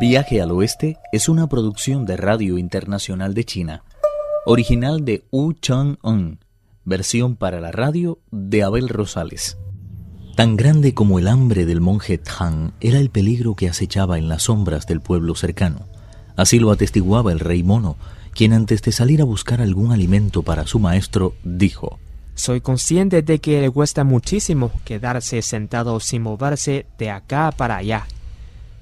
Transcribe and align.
Viaje 0.00 0.40
al 0.40 0.52
Oeste 0.52 0.96
es 1.10 1.28
una 1.28 1.48
producción 1.48 2.06
de 2.06 2.16
Radio 2.16 2.56
Internacional 2.56 3.34
de 3.34 3.42
China, 3.42 3.82
original 4.46 5.04
de 5.04 5.24
Wu 5.32 5.54
Chang-un, 5.54 6.38
versión 6.84 7.34
para 7.34 7.60
la 7.60 7.72
radio 7.72 8.20
de 8.30 8.62
Abel 8.62 8.88
Rosales. 8.88 9.58
Tan 10.36 10.56
grande 10.56 10.94
como 10.94 11.18
el 11.18 11.26
hambre 11.26 11.66
del 11.66 11.80
monje 11.80 12.16
Tang 12.16 12.70
era 12.78 13.00
el 13.00 13.10
peligro 13.10 13.56
que 13.56 13.68
acechaba 13.68 14.18
en 14.18 14.28
las 14.28 14.44
sombras 14.44 14.86
del 14.86 15.00
pueblo 15.00 15.34
cercano. 15.34 15.88
Así 16.36 16.60
lo 16.60 16.70
atestiguaba 16.70 17.32
el 17.32 17.40
rey 17.40 17.64
mono, 17.64 17.96
quien 18.34 18.52
antes 18.52 18.82
de 18.82 18.92
salir 18.92 19.20
a 19.20 19.24
buscar 19.24 19.60
algún 19.60 19.90
alimento 19.90 20.44
para 20.44 20.68
su 20.68 20.78
maestro, 20.78 21.34
dijo, 21.42 21.98
Soy 22.36 22.60
consciente 22.60 23.22
de 23.22 23.40
que 23.40 23.60
le 23.62 23.70
cuesta 23.70 24.04
muchísimo 24.04 24.70
quedarse 24.84 25.42
sentado 25.42 25.98
sin 25.98 26.22
moverse 26.22 26.86
de 26.98 27.10
acá 27.10 27.50
para 27.50 27.78
allá. 27.78 28.06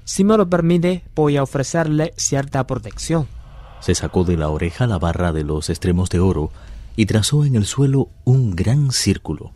Si 0.07 0.23
me 0.23 0.37
lo 0.37 0.49
permite, 0.49 1.03
voy 1.15 1.35
a 1.35 1.43
ofrecerle 1.43 2.13
cierta 2.15 2.65
protección. 2.65 3.27
Se 3.81 3.93
sacó 3.93 4.23
de 4.23 4.37
la 4.37 4.47
oreja 4.47 4.87
la 4.87 4.97
barra 4.97 5.33
de 5.33 5.43
los 5.43 5.69
extremos 5.69 6.09
de 6.09 6.21
oro 6.21 6.49
y 6.95 7.07
trazó 7.07 7.43
en 7.43 7.55
el 7.55 7.65
suelo 7.65 8.07
un 8.23 8.55
gran 8.55 8.93
círculo. 8.93 9.51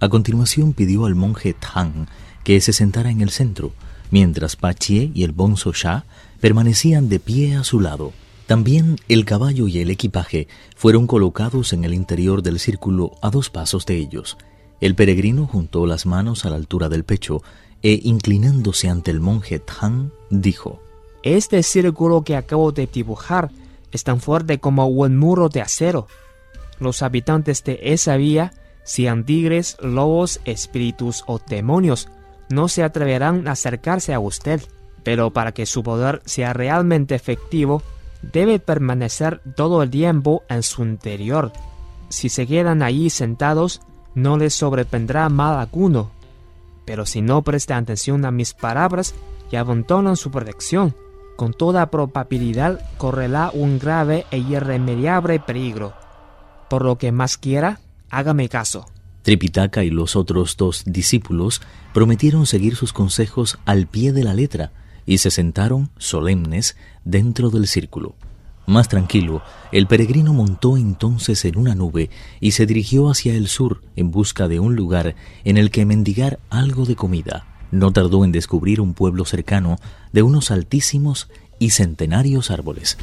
A 0.00 0.08
continuación 0.08 0.72
pidió 0.72 1.06
al 1.06 1.14
monje 1.14 1.54
Tang 1.54 2.08
que 2.42 2.60
se 2.60 2.72
sentara 2.72 3.12
en 3.12 3.20
el 3.20 3.30
centro, 3.30 3.72
mientras 4.10 4.56
Pachie 4.56 5.12
y 5.14 5.22
el 5.22 5.30
bonzo 5.30 5.72
Sha 5.72 6.04
permanecían 6.40 7.08
de 7.08 7.20
pie 7.20 7.54
a 7.54 7.62
su 7.62 7.78
lado. 7.78 8.12
También 8.48 8.96
el 9.08 9.24
caballo 9.24 9.68
y 9.68 9.78
el 9.78 9.90
equipaje 9.90 10.48
fueron 10.74 11.06
colocados 11.06 11.72
en 11.72 11.84
el 11.84 11.94
interior 11.94 12.42
del 12.42 12.58
círculo 12.58 13.12
a 13.22 13.30
dos 13.30 13.48
pasos 13.48 13.86
de 13.86 13.96
ellos. 13.98 14.38
El 14.80 14.96
peregrino 14.96 15.46
juntó 15.46 15.86
las 15.86 16.04
manos 16.04 16.44
a 16.44 16.50
la 16.50 16.56
altura 16.56 16.88
del 16.88 17.04
pecho 17.04 17.42
e 17.84 18.00
inclinándose 18.02 18.88
ante 18.88 19.10
el 19.10 19.20
monje 19.20 19.58
Tang, 19.58 20.08
dijo, 20.30 20.80
Este 21.22 21.62
círculo 21.62 22.24
que 22.24 22.34
acabo 22.34 22.72
de 22.72 22.86
dibujar 22.86 23.50
es 23.92 24.04
tan 24.04 24.20
fuerte 24.20 24.58
como 24.58 24.86
un 24.86 25.18
muro 25.18 25.50
de 25.50 25.60
acero. 25.60 26.08
Los 26.80 27.02
habitantes 27.02 27.62
de 27.62 27.78
esa 27.82 28.16
vía, 28.16 28.54
sean 28.84 29.24
tigres, 29.24 29.76
lobos, 29.80 30.40
espíritus 30.46 31.24
o 31.26 31.38
demonios, 31.38 32.08
no 32.48 32.68
se 32.68 32.82
atreverán 32.82 33.46
a 33.46 33.52
acercarse 33.52 34.14
a 34.14 34.18
usted. 34.18 34.62
Pero 35.02 35.30
para 35.30 35.52
que 35.52 35.66
su 35.66 35.82
poder 35.82 36.22
sea 36.24 36.54
realmente 36.54 37.14
efectivo, 37.14 37.82
debe 38.22 38.58
permanecer 38.60 39.42
todo 39.56 39.82
el 39.82 39.90
tiempo 39.90 40.42
en 40.48 40.62
su 40.62 40.82
interior. 40.82 41.52
Si 42.08 42.30
se 42.30 42.46
quedan 42.46 42.82
allí 42.82 43.10
sentados, 43.10 43.82
no 44.14 44.38
les 44.38 44.54
sobrevendrá 44.54 45.28
mal 45.28 45.58
alguno 45.58 46.14
pero 46.84 47.06
si 47.06 47.22
no 47.22 47.42
prestan 47.42 47.84
atención 47.84 48.24
a 48.24 48.30
mis 48.30 48.54
palabras 48.54 49.14
y 49.50 49.56
abandonan 49.56 50.16
su 50.16 50.30
protección, 50.30 50.94
con 51.36 51.52
toda 51.52 51.90
probabilidad 51.90 52.80
correrá 52.96 53.50
un 53.52 53.78
grave 53.78 54.26
e 54.30 54.38
irremediable 54.38 55.40
peligro. 55.40 55.94
Por 56.68 56.84
lo 56.84 56.96
que 56.96 57.12
más 57.12 57.36
quiera, 57.36 57.80
hágame 58.10 58.48
caso. 58.48 58.86
Tripitaka 59.22 59.84
y 59.84 59.90
los 59.90 60.16
otros 60.16 60.56
dos 60.56 60.82
discípulos 60.86 61.62
prometieron 61.92 62.46
seguir 62.46 62.76
sus 62.76 62.92
consejos 62.92 63.58
al 63.64 63.86
pie 63.86 64.12
de 64.12 64.22
la 64.22 64.34
letra 64.34 64.72
y 65.06 65.18
se 65.18 65.30
sentaron 65.30 65.90
solemnes 65.98 66.76
dentro 67.04 67.50
del 67.50 67.66
círculo. 67.66 68.14
Más 68.66 68.88
tranquilo, 68.88 69.42
el 69.72 69.86
peregrino 69.86 70.32
montó 70.32 70.78
entonces 70.78 71.44
en 71.44 71.58
una 71.58 71.74
nube 71.74 72.08
y 72.40 72.52
se 72.52 72.64
dirigió 72.64 73.10
hacia 73.10 73.34
el 73.34 73.48
sur 73.48 73.82
en 73.94 74.10
busca 74.10 74.48
de 74.48 74.58
un 74.58 74.74
lugar 74.74 75.16
en 75.44 75.58
el 75.58 75.70
que 75.70 75.84
mendigar 75.84 76.38
algo 76.48 76.86
de 76.86 76.96
comida. 76.96 77.46
No 77.70 77.92
tardó 77.92 78.24
en 78.24 78.32
descubrir 78.32 78.80
un 78.80 78.94
pueblo 78.94 79.26
cercano 79.26 79.78
de 80.12 80.22
unos 80.22 80.50
altísimos 80.50 81.28
y 81.58 81.70
centenarios 81.70 82.50
árboles. 82.50 82.96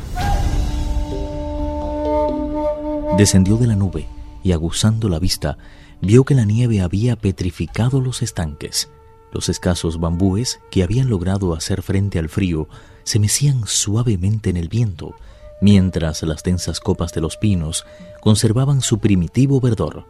Descendió 3.17 3.57
de 3.57 3.67
la 3.67 3.75
nube 3.75 4.07
y 4.43 4.53
aguzando 4.53 5.09
la 5.09 5.19
vista, 5.19 5.59
vio 6.01 6.23
que 6.23 6.33
la 6.33 6.45
nieve 6.45 6.81
había 6.81 7.15
petrificado 7.15 8.01
los 8.01 8.23
estanques. 8.23 8.89
Los 9.31 9.47
escasos 9.47 9.99
bambúes 9.99 10.59
que 10.71 10.81
habían 10.81 11.07
logrado 11.07 11.53
hacer 11.53 11.83
frente 11.83 12.17
al 12.17 12.29
frío 12.29 12.67
se 13.03 13.19
mecían 13.19 13.67
suavemente 13.67 14.49
en 14.49 14.57
el 14.57 14.67
viento 14.67 15.15
mientras 15.61 16.23
las 16.23 16.43
densas 16.43 16.79
copas 16.79 17.13
de 17.13 17.21
los 17.21 17.37
pinos 17.37 17.85
conservaban 18.19 18.81
su 18.81 18.99
primitivo 18.99 19.61
verdor. 19.61 20.05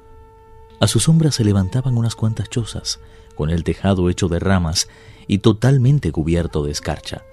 A 0.80 0.88
su 0.88 1.00
sombra 1.00 1.32
se 1.32 1.44
levantaban 1.44 1.98
unas 1.98 2.16
cuantas 2.16 2.50
chozas, 2.50 3.00
con 3.36 3.52
el 3.52 3.64
tejado 3.64 4.10
hecho 4.10 4.28
de 4.28 4.40
ramas 4.40 4.88
y 5.28 5.40
totalmente 5.40 6.12
cubierto 6.12 6.64
de 6.64 6.72
escarcha. 6.72 7.24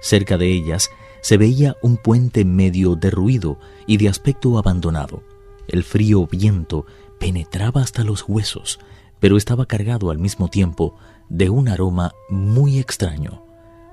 Cerca 0.00 0.38
de 0.38 0.50
ellas 0.50 0.90
se 1.20 1.36
veía 1.36 1.76
un 1.82 1.96
puente 1.96 2.44
medio 2.44 2.96
derruido 2.96 3.58
y 3.86 3.96
de 3.96 4.08
aspecto 4.08 4.58
abandonado. 4.58 5.22
El 5.68 5.84
frío 5.84 6.26
viento 6.26 6.86
penetraba 7.18 7.80
hasta 7.80 8.04
los 8.04 8.24
huesos, 8.28 8.78
pero 9.20 9.36
estaba 9.36 9.66
cargado 9.66 10.10
al 10.10 10.18
mismo 10.18 10.48
tiempo 10.48 10.96
de 11.28 11.48
un 11.48 11.68
aroma 11.68 12.12
muy 12.28 12.78
extraño. 12.78 13.44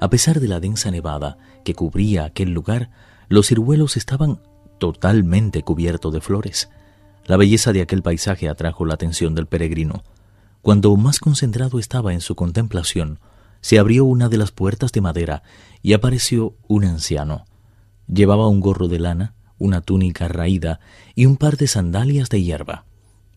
A 0.02 0.10
pesar 0.10 0.40
de 0.40 0.48
la 0.48 0.60
densa 0.60 0.92
nevada 0.92 1.38
que 1.64 1.74
cubría 1.74 2.26
aquel 2.26 2.52
lugar, 2.52 2.90
los 3.32 3.48
ciruelos 3.48 3.96
estaban 3.96 4.42
totalmente 4.78 5.64
cubiertos 5.64 6.14
de 6.14 6.20
flores. 6.20 6.70
La 7.26 7.38
belleza 7.38 7.72
de 7.72 7.82
aquel 7.82 8.02
paisaje 8.02 8.50
atrajo 8.50 8.86
la 8.86 8.96
atención 8.96 9.36
del 9.36 9.48
peregrino. 9.48 10.04
Cuando 10.62 10.94
más 10.98 11.20
concentrado 11.20 11.80
estaba 11.80 12.12
en 12.12 12.20
su 12.20 12.36
contemplación, 12.36 13.20
se 13.62 13.80
abrió 13.80 14.04
una 14.04 14.28
de 14.28 14.38
las 14.38 14.52
puertas 14.52 14.92
de 14.92 15.00
madera 15.00 15.44
y 15.82 15.94
apareció 15.94 16.58
un 16.68 16.84
anciano. 16.84 17.46
Llevaba 18.06 18.50
un 18.50 18.60
gorro 18.60 18.90
de 18.90 19.00
lana, 19.00 19.34
una 19.58 19.80
túnica 19.80 20.28
raída 20.28 20.82
y 21.16 21.26
un 21.26 21.38
par 21.38 21.56
de 21.56 21.68
sandalias 21.68 22.28
de 22.28 22.44
hierba. 22.44 22.84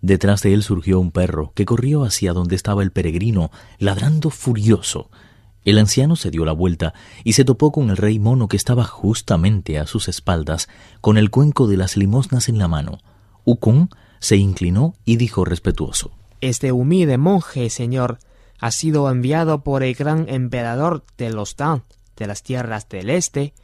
Detrás 0.02 0.42
de 0.42 0.54
él 0.54 0.64
surgió 0.64 0.98
un 0.98 1.12
perro 1.12 1.52
que 1.54 1.66
corrió 1.66 2.02
hacia 2.02 2.32
donde 2.32 2.56
estaba 2.56 2.82
el 2.82 2.90
peregrino, 2.90 3.52
ladrando 3.78 4.30
furioso. 4.30 5.08
El 5.64 5.78
anciano 5.78 6.14
se 6.16 6.30
dio 6.30 6.44
la 6.44 6.52
vuelta 6.52 6.92
y 7.24 7.32
se 7.32 7.44
topó 7.44 7.72
con 7.72 7.90
el 7.90 7.96
rey 7.96 8.18
mono 8.18 8.48
que 8.48 8.56
estaba 8.56 8.84
justamente 8.84 9.78
a 9.78 9.86
sus 9.86 10.08
espaldas, 10.08 10.68
con 11.00 11.16
el 11.16 11.30
cuenco 11.30 11.66
de 11.66 11.78
las 11.78 11.96
limosnas 11.96 12.48
en 12.48 12.58
la 12.58 12.68
mano. 12.68 12.98
Ukon 13.44 13.88
se 14.20 14.36
inclinó 14.36 14.94
y 15.04 15.16
dijo 15.16 15.44
respetuoso 15.44 16.10
Este 16.40 16.72
humilde 16.72 17.18
monje, 17.18 17.70
señor, 17.70 18.18
ha 18.60 18.70
sido 18.70 19.10
enviado 19.10 19.62
por 19.62 19.82
el 19.82 19.94
gran 19.94 20.28
emperador 20.28 21.04
de 21.16 21.30
los 21.30 21.56
Dan, 21.56 21.84
de 22.16 22.26
las 22.26 22.42
tierras 22.42 22.88
del 22.88 23.10
este, 23.10 23.54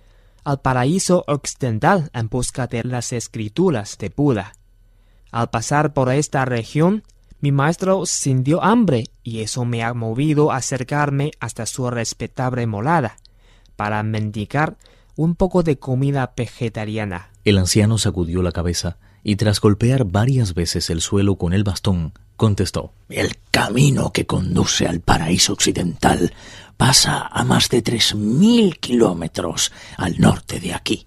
al 0.45 0.61
paraíso 0.61 1.25
occidental 1.27 2.11
en 2.15 2.29
busca 2.29 2.67
de 2.67 2.83
las 2.85 3.13
escrituras 3.13 3.99
de 3.99 4.13
Buda. 4.15 4.55
Al 5.31 5.51
pasar 5.51 5.93
por 5.93 6.11
esta 6.11 6.45
región, 6.45 7.05
mi 7.41 7.53
maestro 7.53 8.05
sintió 8.07 8.63
hambre 8.63 9.05
y 9.23 9.41
eso 9.41 9.65
me 9.65 9.83
ha 9.83 9.95
movido 9.95 10.53
a 10.53 10.57
acercarme 10.57 11.33
hasta 11.41 11.67
su 11.67 11.89
respetable 11.91 12.67
molada 12.67 13.17
para 13.77 14.03
mendigar 14.03 14.77
un 15.17 15.35
poco 15.35 15.63
de 15.63 15.79
comida 15.79 16.33
vegetariana. 16.37 17.31
El 17.45 17.59
anciano 17.59 17.99
sacudió 17.99 18.43
la 18.43 18.53
cabeza 18.53 18.99
y 19.23 19.37
tras 19.37 19.61
golpear 19.61 20.05
varias 20.05 20.55
veces 20.55 20.91
el 20.91 21.01
suelo 21.01 21.37
con 21.37 21.53
el 21.53 21.65
bastón, 21.65 22.13
contestó 22.37 22.93
El 23.09 23.37
camino 23.51 24.13
que 24.13 24.27
conduce 24.27 24.87
al 24.87 25.01
paraíso 25.01 25.53
occidental 25.53 26.33
pasa 26.77 27.27
a 27.27 27.45
más 27.45 27.69
de 27.69 27.83
tres 27.83 28.15
mil 28.15 28.79
kilómetros 28.79 29.73
al 29.97 30.19
norte 30.19 30.61
de 30.61 30.73
aquí. 30.73 31.07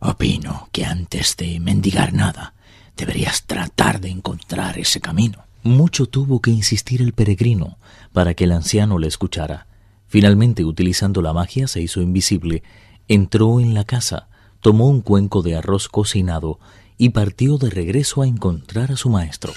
Opino 0.00 0.68
que 0.72 0.84
antes 0.84 1.36
de 1.36 1.60
mendigar 1.60 2.12
nada, 2.12 2.54
Deberías 3.00 3.44
tratar 3.46 3.98
de 3.98 4.10
encontrar 4.10 4.78
ese 4.78 5.00
camino. 5.00 5.42
Mucho 5.62 6.04
tuvo 6.04 6.42
que 6.42 6.50
insistir 6.50 7.00
el 7.00 7.14
peregrino 7.14 7.78
para 8.12 8.34
que 8.34 8.44
el 8.44 8.52
anciano 8.52 8.98
le 8.98 9.08
escuchara. 9.08 9.66
Finalmente, 10.06 10.66
utilizando 10.66 11.22
la 11.22 11.32
magia, 11.32 11.66
se 11.66 11.80
hizo 11.80 12.02
invisible, 12.02 12.62
entró 13.08 13.58
en 13.58 13.72
la 13.72 13.84
casa, 13.84 14.28
tomó 14.60 14.90
un 14.90 15.00
cuenco 15.00 15.40
de 15.40 15.56
arroz 15.56 15.88
cocinado 15.88 16.60
y 16.98 17.08
partió 17.08 17.56
de 17.56 17.70
regreso 17.70 18.20
a 18.20 18.26
encontrar 18.26 18.92
a 18.92 18.98
su 18.98 19.08
maestro. 19.08 19.54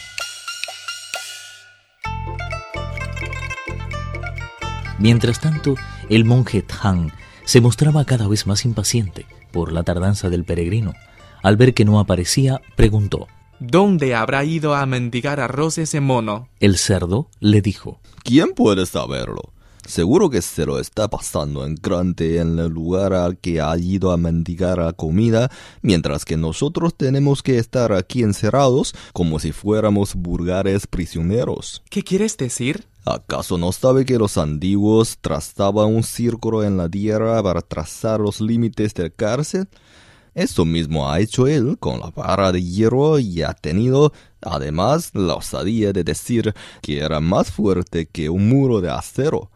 Mientras 5.00 5.42
tanto, 5.42 5.76
el 6.08 6.24
monje 6.24 6.62
Tang 6.62 7.12
se 7.44 7.60
mostraba 7.60 8.06
cada 8.06 8.30
vez 8.30 8.48
más 8.48 8.64
impaciente 8.64 9.26
por 9.52 9.74
la 9.74 9.84
tardanza 9.84 10.30
del 10.30 10.46
peregrino. 10.46 10.94
Al 11.42 11.58
ver 11.58 11.74
que 11.74 11.84
no 11.84 12.00
aparecía, 12.00 12.62
preguntó 12.78 13.28
¿Dónde 13.66 14.14
habrá 14.14 14.44
ido 14.44 14.76
a 14.76 14.86
mendigar 14.86 15.40
arroz 15.40 15.78
ese 15.78 16.02
mono? 16.02 16.50
El 16.60 16.78
cerdo 16.78 17.30
le 17.40 17.62
dijo 17.62 18.02
¿Quién 18.22 18.50
puede 18.50 18.86
saberlo? 18.86 19.54
Seguro 19.88 20.30
que 20.30 20.42
se 20.42 20.66
lo 20.66 20.80
está 20.80 21.08
pasando 21.10 21.66
en 21.66 21.76
grande 21.76 22.40
en 22.40 22.60
el 22.60 22.68
lugar 22.68 23.14
al 23.14 23.38
que 23.38 23.62
ha 23.62 23.78
ido 23.78 24.12
a 24.12 24.18
mendigar 24.18 24.80
la 24.80 24.92
comida, 24.92 25.50
mientras 25.82 26.26
que 26.26 26.36
nosotros 26.36 26.94
tenemos 26.96 27.42
que 27.42 27.58
estar 27.58 27.94
aquí 27.94 28.22
encerrados 28.22 28.94
como 29.14 29.40
si 29.40 29.54
fuéramos 29.54 30.14
vulgares 30.16 30.86
prisioneros. 30.86 31.84
¿Qué 31.90 32.04
quieres 32.04 32.36
decir? 32.36 32.84
¿Acaso 33.06 33.58
no 33.58 33.72
sabe 33.72 34.04
que 34.04 34.18
los 34.18 34.38
antiguos 34.38 35.20
trazaban 35.22 35.88
un 35.88 36.04
círculo 36.04 36.66
en 36.66 36.76
la 36.76 36.90
tierra 36.90 37.42
para 37.42 37.62
trazar 37.62 38.20
los 38.20 38.42
límites 38.42 38.94
del 38.94 39.14
cárcel? 39.14 39.70
Eso 40.36 40.66
mismo 40.66 41.10
ha 41.10 41.20
hecho 41.20 41.48
él 41.48 41.78
con 41.80 42.00
la 42.00 42.10
vara 42.10 42.52
de 42.52 42.64
hierro 42.64 43.20
y 43.20 43.44
ha 43.44 43.54
tenido, 43.54 44.14
además, 44.42 45.12
la 45.14 45.36
osadía 45.36 45.94
de 45.94 46.04
decir 46.04 46.54
que 46.82 47.00
era 47.00 47.20
más 47.20 47.52
fuerte 47.52 48.08
que 48.08 48.30
un 48.30 48.50
muro 48.50 48.82
de 48.82 48.90
acero. 48.90 49.52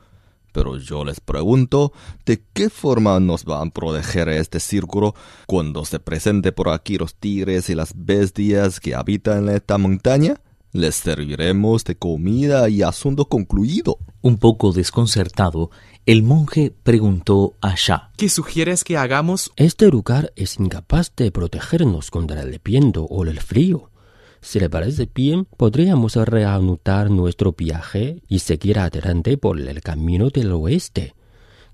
Pero 0.52 0.78
yo 0.78 1.04
les 1.04 1.20
pregunto, 1.20 1.94
¿de 2.26 2.44
qué 2.54 2.70
forma 2.70 3.20
nos 3.20 3.44
van 3.44 3.68
a 3.68 3.72
proteger 3.72 4.30
este 4.30 4.60
círculo 4.60 5.14
cuando 5.46 5.86
se 5.86 6.00
presente 6.00 6.52
por 6.52 6.70
aquí 6.70 6.98
los 6.98 7.16
tigres 7.16 7.70
y 7.70 7.76
las 7.76 7.94
bestias 7.96 8.80
que 8.80 8.96
habitan 8.96 9.50
en 9.50 9.56
esta 9.56 9.78
montaña? 9.78 10.42
Les 10.74 10.96
serviremos 10.96 11.84
de 11.86 11.96
comida 11.96 12.70
y 12.70 12.82
asunto 12.82 13.26
concluido. 13.26 14.00
Un 14.22 14.38
poco 14.38 14.74
desconcertado, 14.74 15.72
el 16.08 16.24
monje 16.24 16.74
preguntó 16.84 17.56
a 17.60 17.76
Shah. 17.76 18.12
¿Qué 18.16 18.30
sugieres 18.30 18.86
que 18.86 18.96
hagamos? 18.96 19.52
Este 19.58 19.90
lugar 19.90 20.32
es 20.38 20.58
incapaz 20.58 21.12
de 21.18 21.32
protegernos 21.32 22.12
contra 22.12 22.44
el 22.44 22.62
viento 22.64 23.04
o 23.04 23.26
el 23.26 23.42
frío. 23.42 23.92
Si 24.40 24.58
le 24.58 24.70
parece 24.70 25.10
bien, 25.14 25.44
podríamos 25.58 26.16
reanudar 26.16 27.12
nuestro 27.12 27.52
viaje 27.52 28.22
y 28.30 28.40
seguir 28.40 28.80
adelante 28.80 29.38
por 29.38 29.60
el 29.60 29.82
camino 29.82 30.30
del 30.30 30.54
oeste. 30.54 31.14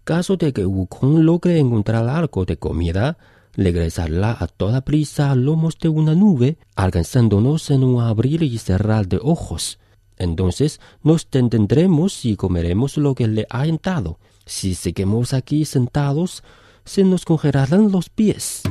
Caso 0.04 0.36
de 0.36 0.52
que 0.52 0.66
Wukong 0.66 1.20
logre 1.20 1.60
encontrar 1.60 2.10
algo 2.10 2.44
de 2.46 2.58
comida, 2.58 3.20
regresará 3.56 4.36
a 4.40 4.48
toda 4.48 4.82
prisa 4.82 5.30
a 5.30 5.36
lomos 5.36 5.78
de 5.78 5.90
una 5.90 6.16
nube, 6.16 6.58
alcanzándonos 6.76 7.70
en 7.70 7.84
un 7.84 8.02
abrir 8.02 8.42
y 8.42 8.58
cerrar 8.58 9.08
de 9.08 9.20
ojos. 9.22 9.78
Entonces 10.18 10.80
nos 11.04 11.28
detendremos 11.30 12.26
y 12.26 12.36
comeremos 12.36 12.98
lo 12.98 13.16
que 13.16 13.28
le 13.28 13.48
ha 13.50 13.66
entrado. 13.68 14.20
Si 14.46 14.76
seguimos 14.76 15.34
aquí 15.34 15.66
sentados, 15.66 16.44
se 16.86 17.04
nos 17.04 17.26
congelarán 17.26 17.92
los 17.92 18.10
pies. 18.10 18.64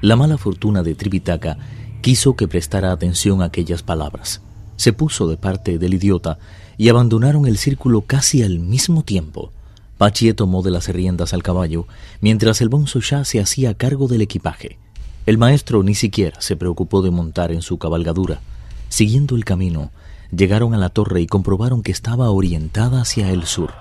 La 0.00 0.16
mala 0.16 0.38
fortuna 0.38 0.82
de 0.82 0.94
Tripitaka 0.94 1.58
quiso 2.02 2.36
que 2.36 2.46
prestara 2.46 2.92
atención 2.92 3.42
a 3.42 3.46
aquellas 3.46 3.82
palabras. 3.82 4.42
Se 4.76 4.92
puso 4.92 5.28
de 5.28 5.36
parte 5.36 5.78
del 5.78 5.94
idiota 5.94 6.38
y 6.76 6.88
abandonaron 6.88 7.46
el 7.46 7.56
círculo 7.56 8.02
casi 8.02 8.42
al 8.42 8.58
mismo 8.58 9.02
tiempo. 9.02 9.52
Pachie 9.96 10.34
tomó 10.34 10.62
de 10.62 10.70
las 10.70 10.88
riendas 10.88 11.32
al 11.32 11.42
caballo, 11.42 11.86
mientras 12.20 12.60
el 12.60 12.68
bonzo 12.68 13.00
ya 13.00 13.24
se 13.24 13.40
hacía 13.40 13.74
cargo 13.74 14.08
del 14.08 14.22
equipaje. 14.22 14.78
El 15.24 15.38
maestro 15.38 15.82
ni 15.82 15.94
siquiera 15.94 16.40
se 16.42 16.56
preocupó 16.56 17.00
de 17.00 17.10
montar 17.10 17.52
en 17.52 17.62
su 17.62 17.78
cabalgadura. 17.78 18.40
Siguiendo 18.88 19.36
el 19.36 19.44
camino, 19.44 19.90
llegaron 20.30 20.74
a 20.74 20.78
la 20.78 20.88
torre 20.88 21.20
y 21.20 21.26
comprobaron 21.26 21.82
que 21.82 21.92
estaba 21.92 22.30
orientada 22.30 23.00
hacia 23.00 23.30
el 23.30 23.44
sur. 23.44 23.72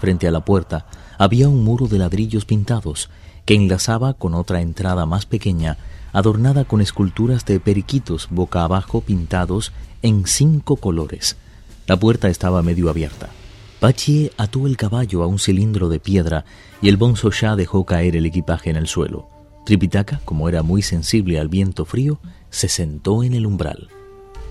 Frente 0.00 0.28
a 0.28 0.30
la 0.30 0.44
puerta 0.44 0.86
había 1.18 1.48
un 1.48 1.64
muro 1.64 1.88
de 1.88 1.98
ladrillos 1.98 2.44
pintados 2.44 3.10
que 3.44 3.54
enlazaba 3.54 4.14
con 4.14 4.34
otra 4.34 4.60
entrada 4.60 5.06
más 5.06 5.26
pequeña 5.26 5.78
adornada 6.12 6.64
con 6.64 6.80
esculturas 6.80 7.44
de 7.44 7.60
periquitos 7.60 8.28
boca 8.30 8.64
abajo 8.64 9.00
pintados 9.00 9.72
en 10.02 10.26
cinco 10.26 10.76
colores. 10.76 11.36
La 11.86 11.96
puerta 11.96 12.28
estaba 12.28 12.62
medio 12.62 12.90
abierta. 12.90 13.28
Pachie 13.80 14.32
ató 14.36 14.66
el 14.66 14.76
caballo 14.76 15.22
a 15.22 15.26
un 15.26 15.38
cilindro 15.38 15.88
de 15.88 16.00
piedra 16.00 16.44
y 16.82 16.88
el 16.88 16.96
bonzo 16.96 17.30
ya 17.30 17.56
dejó 17.56 17.84
caer 17.84 18.16
el 18.16 18.26
equipaje 18.26 18.70
en 18.70 18.76
el 18.76 18.88
suelo. 18.88 19.28
Tripitaka, 19.64 20.20
como 20.24 20.48
era 20.48 20.62
muy 20.62 20.82
sensible 20.82 21.38
al 21.38 21.48
viento 21.48 21.84
frío, 21.84 22.18
se 22.50 22.68
sentó 22.68 23.22
en 23.22 23.34
el 23.34 23.46
umbral. 23.46 23.88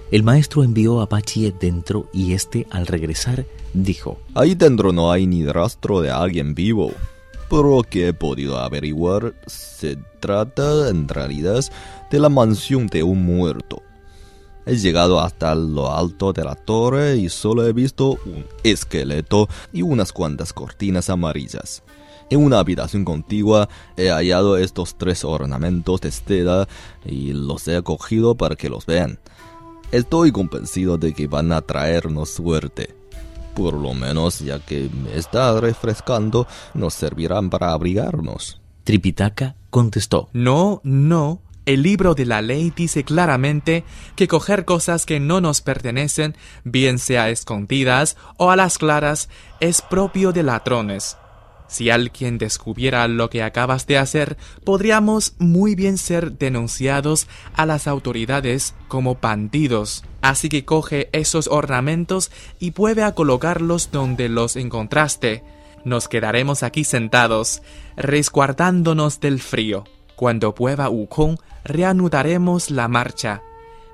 El 0.10 0.24
maestro 0.24 0.64
envió 0.64 1.02
a 1.02 1.10
Pachie 1.10 1.54
dentro 1.60 2.08
y 2.14 2.32
éste, 2.32 2.66
al 2.72 2.88
regresar, 2.88 3.46
dijo: 3.74 4.18
Ahí 4.36 4.56
dentro 4.56 4.94
no 4.94 5.12
hay 5.12 5.28
ni 5.28 5.46
rastro 5.46 6.00
de 6.00 6.12
alguien 6.12 6.56
vivo. 6.56 6.92
Por 7.50 7.66
lo 7.66 7.84
que 7.84 8.08
he 8.10 8.14
podido 8.14 8.58
averiguar, 8.58 9.34
se 9.48 9.98
trata 10.22 10.90
en 10.90 11.10
realidad 11.10 11.62
de 12.10 12.20
la 12.20 12.30
mansión 12.30 12.88
de 12.88 13.04
un 13.04 13.26
muerto. 13.26 13.84
He 14.66 14.78
llegado 14.78 15.20
hasta 15.20 15.56
lo 15.56 15.94
alto 15.94 16.32
de 16.32 16.44
la 16.44 16.56
torre 16.56 17.18
y 17.18 17.28
solo 17.28 17.66
he 17.66 17.74
visto 17.74 18.18
un 18.26 18.46
esqueleto 18.64 19.50
y 19.74 19.82
unas 19.82 20.14
cuantas 20.14 20.54
cortinas 20.54 21.10
amarillas. 21.10 21.84
En 22.30 22.44
una 22.44 22.60
habitación 22.60 23.06
contigua 23.06 23.70
he 23.96 24.10
hallado 24.10 24.58
estos 24.58 24.98
tres 24.98 25.24
ornamentos 25.24 26.02
de 26.02 26.12
seda 26.12 26.68
y 27.06 27.32
los 27.32 27.68
he 27.68 27.82
cogido 27.82 28.36
para 28.36 28.56
que 28.56 28.70
los 28.70 28.86
vean. 28.86 29.20
Estoy 29.92 30.34
convencido 30.34 30.98
de 30.98 31.14
que 31.14 31.28
van 31.28 31.54
a 31.54 31.62
traernos 31.62 32.30
suerte. 32.30 32.94
Por 33.56 33.74
lo 33.74 33.94
menos, 33.94 34.40
ya 34.40 34.60
que 34.60 34.90
me 34.90 35.18
está 35.18 35.60
refrescando, 35.60 36.46
nos 36.74 36.94
servirán 36.94 37.50
para 37.50 37.72
abrigarnos. 37.72 38.60
Tripitaka 38.84 39.56
contestó. 39.70 40.30
No, 40.34 40.82
no. 40.84 41.42
El 41.66 41.84
libro 41.84 42.16
de 42.16 42.26
la 42.26 42.42
ley 42.42 42.72
dice 42.76 43.04
claramente 43.04 43.84
que 44.16 44.28
coger 44.28 44.64
cosas 44.64 45.06
que 45.06 45.20
no 45.20 45.42
nos 45.42 45.62
pertenecen, 45.62 46.36
bien 46.64 47.00
sea 47.00 47.30
escondidas 47.30 48.16
o 48.38 48.52
a 48.52 48.56
las 48.56 48.78
claras, 48.78 49.30
es 49.60 49.82
propio 49.82 50.32
de 50.32 50.44
ladrones. 50.44 51.18
Si 51.68 51.90
alguien 51.90 52.38
descubriera 52.38 53.08
lo 53.08 53.30
que 53.30 53.44
acabas 53.44 53.88
de 53.88 53.98
hacer, 53.98 54.38
podríamos 54.64 55.34
muy 55.38 55.76
bien 55.76 55.98
ser 55.98 56.34
denunciados 56.38 57.28
a 57.56 57.66
las 57.66 57.88
autoridades 57.88 58.74
como 58.88 59.16
bandidos. 59.16 60.04
Así 60.22 60.50
que 60.50 60.66
coge 60.66 61.10
esos 61.12 61.48
ornamentos 61.48 62.32
y 62.60 62.72
vuelve 62.72 63.04
a 63.04 63.14
colocarlos 63.14 63.92
donde 63.92 64.30
los 64.30 64.56
encontraste. 64.56 65.44
Nos 65.84 66.08
quedaremos 66.08 66.64
aquí 66.64 66.84
sentados, 66.84 67.62
resguardándonos 67.96 69.20
del 69.20 69.40
frío. 69.40 69.84
Cuando 70.16 70.56
pueda 70.56 70.90
Wukong, 70.90 71.38
reanudaremos 71.64 72.72
la 72.72 72.88
marcha. 72.88 73.42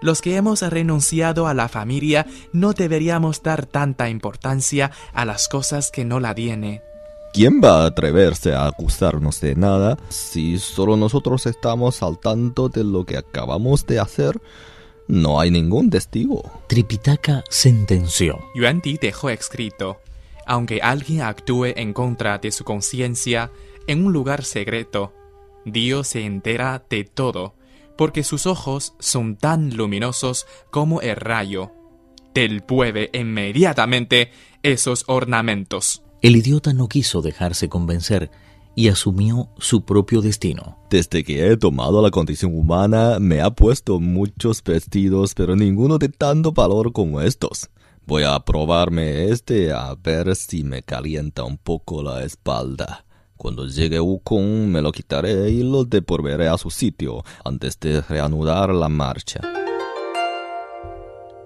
Los 0.02 0.22
que 0.22 0.36
hemos 0.36 0.62
renunciado 0.62 1.48
a 1.48 1.54
la 1.54 1.70
familia 1.70 2.26
no 2.52 2.74
deberíamos 2.74 3.42
dar 3.42 3.66
tanta 3.66 4.10
importancia 4.10 4.92
a 5.14 5.26
las 5.26 5.48
cosas 5.48 5.92
que 5.92 6.06
no 6.06 6.20
la 6.20 6.36
tiene. 6.36 6.82
¿Quién 7.34 7.62
va 7.64 7.82
a 7.82 7.88
atreverse 7.88 8.54
a 8.54 8.68
acusarnos 8.68 9.42
de 9.42 9.56
nada 9.56 9.98
si 10.10 10.60
solo 10.60 10.96
nosotros 10.96 11.48
estamos 11.48 12.04
al 12.04 12.20
tanto 12.20 12.70
de 12.70 12.84
lo 12.84 13.08
que 13.08 13.18
acabamos 13.18 13.88
de 13.88 14.00
hacer? 14.00 14.40
No 15.08 15.40
hay 15.40 15.50
ningún 15.50 15.90
testigo. 15.90 16.44
Tripitaka 16.68 17.44
sentenció. 17.50 18.38
Yuan 18.54 18.82
Di 18.82 19.00
dejó 19.02 19.32
escrito, 19.32 19.98
aunque 20.46 20.82
alguien 20.84 21.24
actúe 21.24 21.74
en 21.76 21.94
contra 21.94 22.38
de 22.38 22.52
su 22.52 22.64
conciencia 22.64 23.52
en 23.88 24.06
un 24.06 24.14
lugar 24.14 24.44
secreto, 24.44 25.12
Dios 25.66 26.10
se 26.10 26.26
entera 26.26 26.86
de 26.88 27.04
todo, 27.04 27.56
porque 27.98 28.24
sus 28.24 28.46
ojos 28.46 28.94
son 29.00 29.38
tan 29.38 29.76
luminosos 29.76 30.46
como 30.70 31.02
el 31.02 31.16
rayo. 31.16 31.72
Delpueve 32.36 33.10
inmediatamente 33.12 34.30
esos 34.62 35.04
ornamentos. 35.08 36.03
El 36.24 36.38
idiota 36.38 36.72
no 36.72 36.88
quiso 36.88 37.22
dejarse 37.22 37.68
convencer 37.68 38.32
y 38.76 38.88
asumió 38.88 39.50
su 39.58 39.84
propio 39.84 40.22
destino. 40.22 40.78
Desde 40.90 41.22
que 41.22 41.52
he 41.52 41.58
tomado 41.58 42.02
la 42.02 42.12
condición 42.12 42.58
humana, 42.58 43.20
me 43.20 43.42
ha 43.42 43.50
puesto 43.50 44.00
muchos 44.00 44.64
vestidos, 44.64 45.34
pero 45.34 45.58
ninguno 45.58 45.98
de 45.98 46.08
tanto 46.08 46.54
valor 46.54 46.94
como 46.94 47.20
estos. 47.20 47.70
Voy 48.08 48.24
a 48.24 48.40
probarme 48.40 49.26
este 49.32 49.74
a 49.74 49.96
ver 50.02 50.34
si 50.38 50.64
me 50.64 50.82
calienta 50.82 51.44
un 51.44 51.58
poco 51.58 52.02
la 52.02 52.24
espalda. 52.24 53.04
Cuando 53.36 53.68
llegue 53.68 54.00
Wukong 54.00 54.70
me 54.70 54.82
lo 54.82 54.94
quitaré 54.94 55.50
y 55.50 55.62
lo 55.62 55.84
devolveré 55.84 56.48
a 56.48 56.58
su 56.58 56.72
sitio 56.72 57.26
antes 57.44 57.78
de 57.82 58.00
reanudar 58.00 58.74
la 58.74 58.88
marcha. 58.88 59.42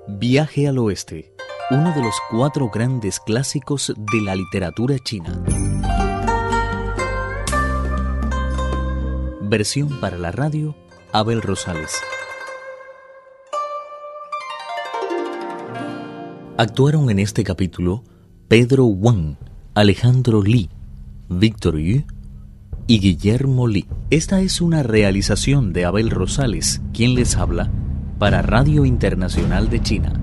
Viaje 0.08 0.68
al 0.68 0.78
oeste 0.78 1.37
uno 1.70 1.92
de 1.94 2.02
los 2.02 2.16
cuatro 2.32 2.70
grandes 2.70 3.20
clásicos 3.20 3.94
de 3.98 4.22
la 4.22 4.36
literatura 4.36 5.00
china. 5.00 5.44
Versión 9.42 10.00
para 10.00 10.18
la 10.18 10.32
radio, 10.32 10.76
Abel 11.12 11.42
Rosales. 11.42 11.92
Actuaron 16.58 17.10
en 17.10 17.20
este 17.20 17.44
capítulo 17.44 18.04
Pedro 18.48 18.86
Wang, 18.86 19.36
Alejandro 19.74 20.42
Li, 20.42 20.70
Víctor 21.28 21.80
Yu 21.80 22.04
y 22.88 23.00
Guillermo 23.00 23.68
Li. 23.68 23.88
Esta 24.10 24.40
es 24.40 24.62
una 24.62 24.84
realización 24.84 25.74
de 25.74 25.84
Abel 25.84 26.12
Rosales, 26.12 26.82
quien 26.94 27.14
les 27.14 27.36
habla, 27.36 27.70
para 28.20 28.42
Radio 28.42 28.86
Internacional 28.86 29.70
de 29.70 29.82
China. 29.82 30.17